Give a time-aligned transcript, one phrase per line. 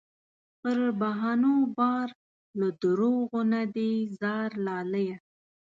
[0.59, 2.07] پر بهانو بار
[2.59, 5.15] له دروغو نه دې ځار لالیه